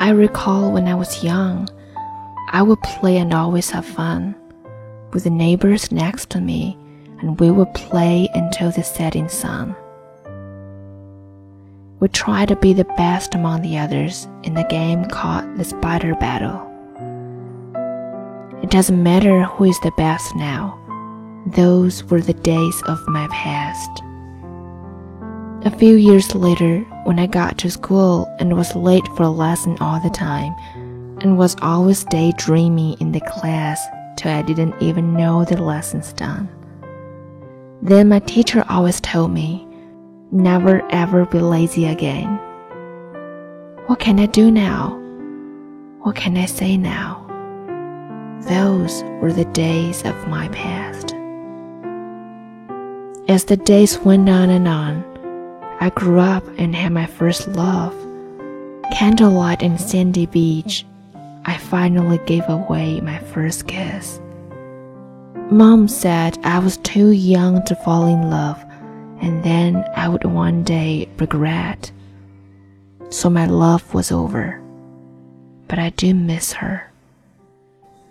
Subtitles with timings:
[0.00, 1.68] I recall when I was young,
[2.50, 4.36] I would play and always have fun
[5.12, 6.78] with the neighbors next to me,
[7.20, 9.74] and we would play until the setting sun.
[11.98, 16.14] We tried to be the best among the others in the game called the Spider
[16.14, 16.64] Battle.
[18.62, 20.78] It doesn't matter who is the best now.
[21.46, 23.90] Those were the days of my past.
[25.66, 29.78] A few years later, when I got to school and was late for a lesson
[29.80, 30.54] all the time,
[31.22, 33.82] and was always daydreaming in the class
[34.18, 36.50] till I didn't even know the lessons done.
[37.80, 39.66] Then my teacher always told me,
[40.32, 42.28] never ever be lazy again.
[43.86, 44.90] What can I do now?
[46.02, 47.24] What can I say now?
[48.42, 51.14] Those were the days of my past.
[53.28, 55.17] As the days went on and on,
[55.80, 57.94] I grew up and had my first love.
[58.92, 60.84] Candlelight and sandy beach,
[61.44, 64.20] I finally gave away my first kiss.
[65.50, 68.62] Mom said I was too young to fall in love,
[69.20, 71.92] and then I would one day regret.
[73.10, 74.60] So my love was over.
[75.68, 76.90] But I do miss her.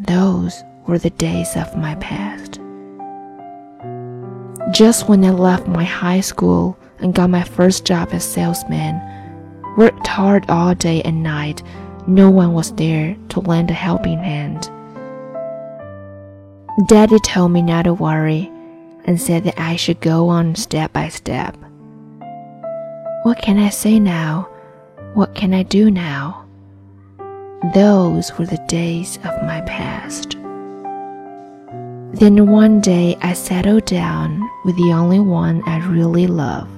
[0.00, 2.60] Those were the days of my past.
[4.70, 9.00] Just when I left my high school and got my first job as salesman,
[9.76, 11.62] worked hard all day and night,
[12.06, 14.70] no one was there to lend a helping hand.
[16.86, 18.50] Daddy told me not to worry
[19.04, 21.56] and said that I should go on step by step.
[23.22, 24.48] What can I say now?
[25.14, 26.44] What can I do now?
[27.72, 30.36] Those were the days of my past.
[32.12, 36.68] Then one day I settled down with the only one I really love.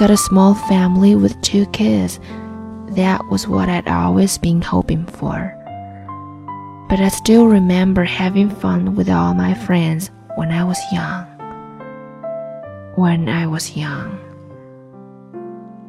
[0.00, 2.20] Got a small family with two kids.
[2.96, 5.54] That was what I'd always been hoping for.
[6.88, 11.26] But I still remember having fun with all my friends when I was young.
[12.96, 14.18] When I was young.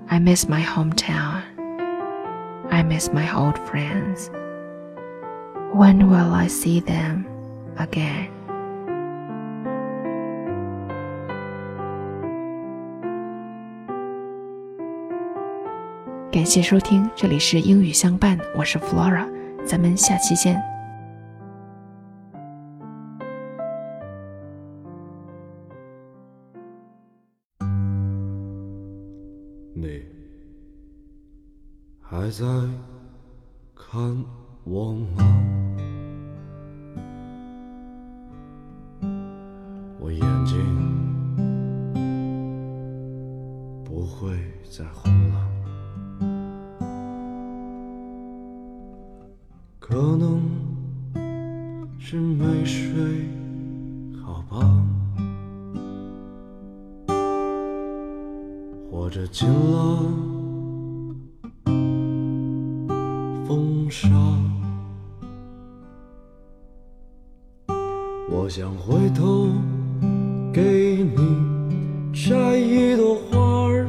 [0.09, 1.41] I miss my hometown.
[2.69, 4.29] I miss my old friends.
[5.71, 7.25] When will I see them
[7.77, 8.40] again?
[16.31, 19.27] 感谢收听，这里是英语相伴，我是 Flora，
[19.65, 20.57] 咱们下期见。
[29.73, 30.05] 你
[31.99, 32.45] 还在
[33.75, 34.23] 看
[34.63, 35.37] 我吗？
[39.99, 40.57] 我眼睛
[43.83, 44.33] 不会
[44.69, 45.40] 再红了。
[49.91, 50.41] 可能
[51.99, 53.27] 是没睡
[54.23, 54.83] 好吧，
[58.89, 59.97] 或者进了
[63.45, 64.07] 风沙。
[68.29, 69.49] 我想回头
[70.53, 71.17] 给你
[72.13, 73.87] 摘一朵花儿，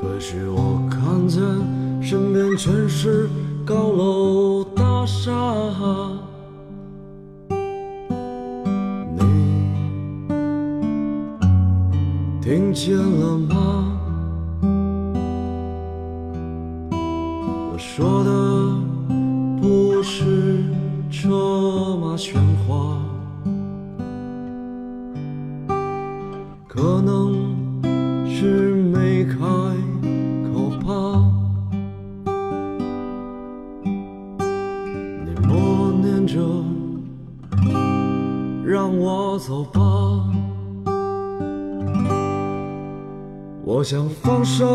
[0.00, 0.65] 可是我。
[2.56, 3.28] 全是
[3.66, 5.30] 高楼大厦，
[9.14, 9.20] 你
[12.40, 13.92] 听见了吗？
[17.72, 18.30] 我说的
[19.60, 20.64] 不是
[21.10, 22.96] 车马喧哗，
[26.66, 27.25] 可能
[36.26, 36.40] 着，
[38.64, 39.80] 让我走吧。
[43.64, 44.66] 我想放声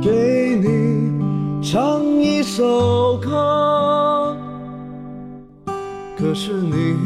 [0.00, 4.36] 给你唱一首歌，
[6.16, 6.96] 可是你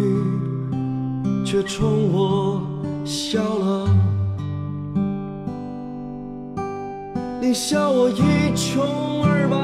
[1.44, 2.60] 却冲我
[3.04, 3.88] 笑了。
[7.40, 8.84] 你笑我一穷
[9.24, 9.56] 二白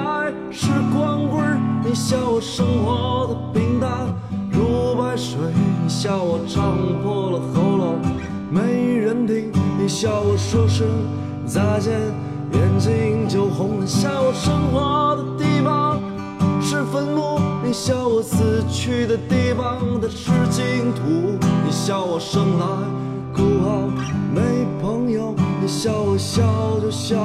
[6.00, 7.99] 笑我唱破了喉咙
[8.53, 10.87] 没人听，你笑我说声
[11.45, 11.93] 再见
[12.53, 16.00] 眼睛就红，了笑我生活的地方
[16.62, 21.37] 是坟墓，你笑我死去的地方的是净土，
[21.67, 22.67] 你笑我生来
[23.35, 23.91] 孤傲
[24.33, 24.41] 没
[24.81, 27.17] 朋友，你笑我笑就笑。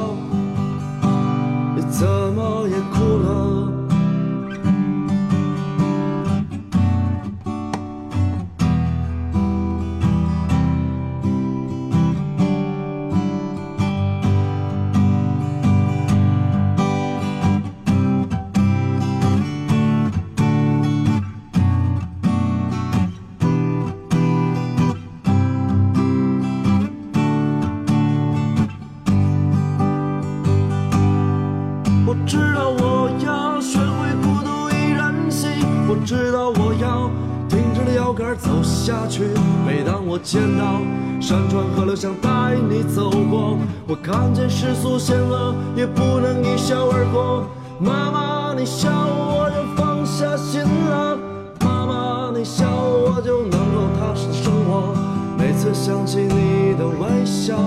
[36.13, 37.09] 知道我要
[37.49, 39.23] 挺直了腰杆走下去。
[39.65, 40.79] 每当我见到
[41.19, 43.57] 山川河流，想带你走过，
[43.87, 47.47] 我看见世俗险恶，也不能一笑而过。
[47.79, 51.17] 妈妈，你笑我就放下心了，
[51.61, 54.93] 妈妈，你笑我就能够踏实的生活。
[55.35, 57.57] 每次想起你的微笑。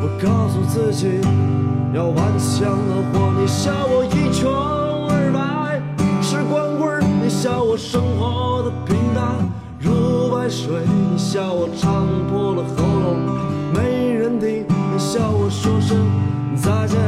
[0.00, 1.20] 我告诉自己
[1.92, 4.46] 要顽强的活，你笑我一穷，
[7.40, 9.48] 笑我生活的平淡
[9.78, 10.82] 如白水，
[11.12, 13.16] 你笑我唱破了喉咙
[13.72, 15.96] 没人听，你笑我说声
[16.56, 16.98] 再见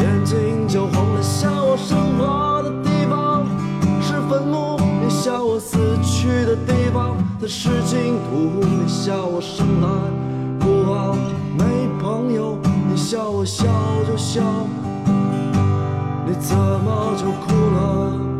[0.00, 3.46] 眼睛就红了，笑我生活的地方
[4.02, 9.88] 是坟墓，你笑我死去的地方它是净土，你笑我生来
[10.60, 11.16] 孤傲。
[11.56, 12.58] 没朋友，
[12.90, 13.64] 你笑我笑
[14.06, 14.42] 就笑，
[16.26, 18.33] 你怎么就哭了？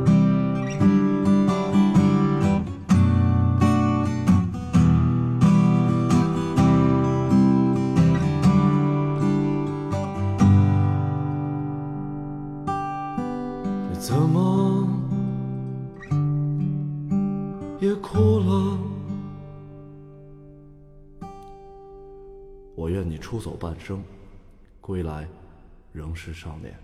[17.85, 18.79] 别哭了？
[22.75, 24.03] 我愿你出走半生，
[24.81, 25.29] 归来
[25.93, 26.75] 仍是少年。